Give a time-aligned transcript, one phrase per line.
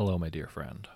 [0.00, 0.88] Hello, my dear friend.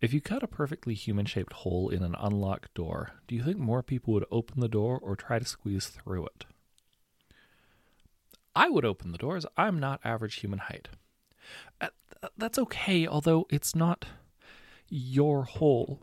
[0.00, 3.58] If you cut a perfectly human shaped hole in an unlocked door, do you think
[3.58, 6.44] more people would open the door or try to squeeze through it?
[8.56, 10.88] I would open the door as I'm not average human height.
[11.80, 11.90] Uh,
[12.36, 14.06] that's okay, although it's not
[14.88, 16.00] your hole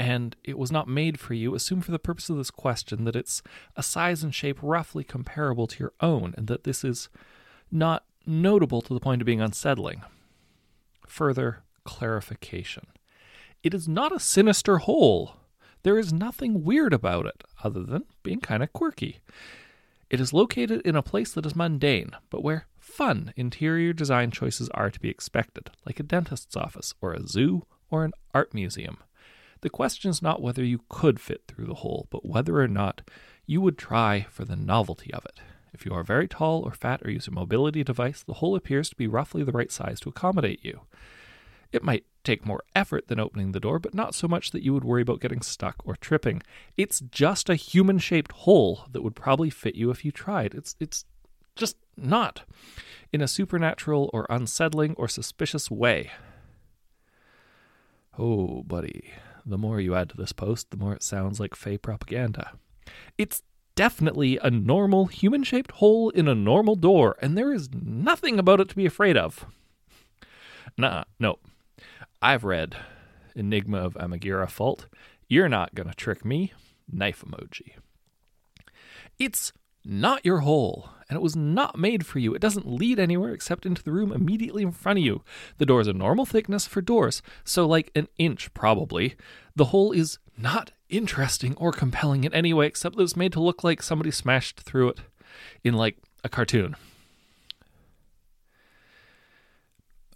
[0.00, 1.54] and it was not made for you.
[1.54, 3.40] Assume for the purpose of this question that it's
[3.76, 7.08] a size and shape roughly comparable to your own and that this is
[7.70, 10.02] not notable to the point of being unsettling.
[11.06, 12.86] Further clarification
[13.62, 15.36] it is not a sinister hole.
[15.82, 19.20] There is nothing weird about it, other than being kind of quirky.
[20.08, 24.68] It is located in a place that is mundane, but where fun interior design choices
[24.70, 28.98] are to be expected, like a dentist's office, or a zoo, or an art museum.
[29.60, 33.02] The question is not whether you could fit through the hole, but whether or not
[33.46, 35.38] you would try for the novelty of it.
[35.72, 38.90] If you are very tall or fat or use a mobility device, the hole appears
[38.90, 40.82] to be roughly the right size to accommodate you.
[41.72, 44.74] It might take more effort than opening the door, but not so much that you
[44.74, 46.42] would worry about getting stuck or tripping.
[46.76, 50.54] It's just a human shaped hole that would probably fit you if you tried.
[50.54, 51.04] It's it's
[51.54, 52.42] just not
[53.12, 56.10] in a supernatural or unsettling or suspicious way.
[58.18, 59.12] Oh, buddy,
[59.46, 62.52] the more you add to this post, the more it sounds like fey propaganda.
[63.16, 63.42] It's
[63.80, 68.60] definitely a normal human shaped hole in a normal door, and there is nothing about
[68.60, 69.46] it to be afraid of.
[70.76, 71.38] Nah, no.
[72.20, 72.76] I've read
[73.34, 74.86] Enigma of Amigara Fault.
[75.28, 76.52] You're not going to trick me.
[76.92, 77.70] Knife emoji.
[79.18, 79.50] It's
[79.82, 82.34] not your hole, and it was not made for you.
[82.34, 85.22] It doesn't lead anywhere except into the room immediately in front of you.
[85.56, 89.16] The door is a normal thickness for doors, so like an inch probably.
[89.56, 93.40] The hole is not interesting or compelling in any way except that it's made to
[93.40, 95.00] look like somebody smashed through it
[95.64, 96.76] in like a cartoon.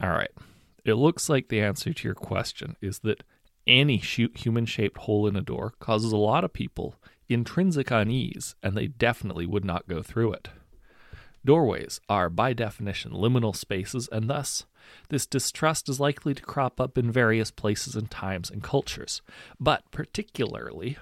[0.00, 0.30] All right.
[0.84, 3.22] It looks like the answer to your question is that
[3.66, 6.96] any human shaped hole in a door causes a lot of people
[7.28, 10.48] intrinsic unease, and they definitely would not go through it.
[11.44, 14.66] Doorways are, by definition, liminal spaces, and thus,
[15.08, 19.22] this distrust is likely to crop up in various places and times and cultures,
[19.60, 20.96] but particularly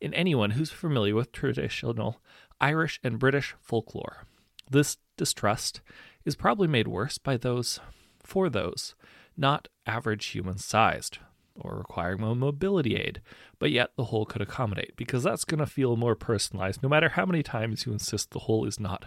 [0.00, 2.20] in anyone who's familiar with traditional
[2.60, 4.24] Irish and British folklore.
[4.70, 5.80] This distrust
[6.24, 7.80] is probably made worse by those,
[8.22, 8.94] for those,
[9.36, 11.18] not average human sized,
[11.58, 13.20] or requiring a mobility aid,
[13.58, 17.10] but yet the hole could accommodate, because that's going to feel more personalized no matter
[17.10, 19.06] how many times you insist the hole is not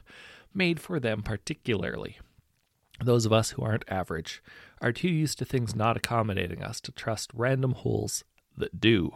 [0.54, 2.20] made for them particularly.
[3.02, 4.42] Those of us who aren't average
[4.82, 8.24] are too used to things not accommodating us to trust random holes
[8.58, 9.12] that do.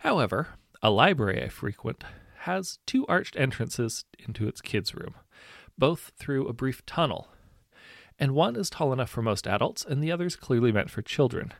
[0.00, 0.48] However,
[0.82, 2.04] a library I frequent
[2.40, 5.14] has two arched entrances into its kids' room,
[5.78, 7.28] both through a brief tunnel.
[8.18, 11.02] And one is tall enough for most adults, and the other is clearly meant for
[11.02, 11.52] children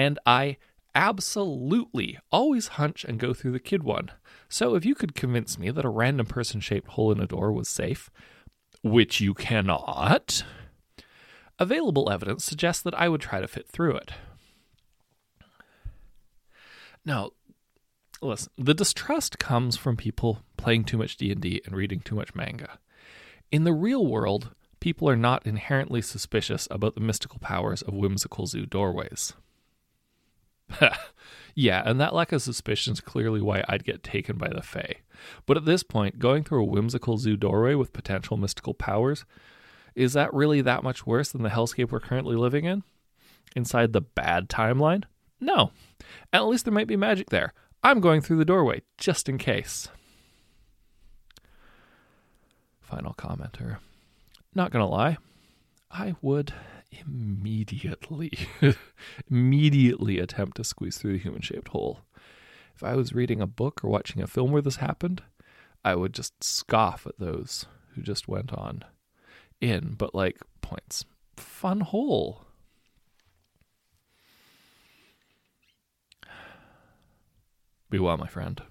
[0.00, 0.56] and I
[0.94, 4.10] absolutely always hunch and go through the kid one.
[4.48, 7.52] So if you could convince me that a random person shaped hole in a door
[7.52, 8.10] was safe,
[8.82, 10.44] which you cannot,
[11.58, 14.12] available evidence suggests that I would try to fit through it.
[17.04, 17.30] Now,
[18.22, 22.78] listen, the distrust comes from people playing too much D&D and reading too much manga.
[23.50, 28.46] In the real world, people are not inherently suspicious about the mystical powers of whimsical
[28.46, 29.34] zoo doorways.
[31.54, 34.96] yeah, and that lack of suspicion is clearly why I'd get taken by the Fae.
[35.46, 39.24] But at this point, going through a whimsical zoo doorway with potential mystical powers,
[39.94, 42.82] is that really that much worse than the hellscape we're currently living in?
[43.56, 45.04] Inside the bad timeline?
[45.40, 45.72] No.
[46.32, 47.52] At least there might be magic there.
[47.82, 49.88] I'm going through the doorway, just in case.
[52.80, 53.78] Final commenter.
[54.54, 55.16] Not gonna lie,
[55.90, 56.52] I would
[56.92, 58.32] immediately,
[59.30, 62.00] immediately attempt to squeeze through the human shaped hole.
[62.74, 65.22] If I was reading a book or watching a film where this happened,
[65.84, 68.84] I would just scoff at those who just went on
[69.60, 71.04] in, but like points.
[71.36, 72.44] Fun hole.
[77.90, 78.62] Be well, my friend.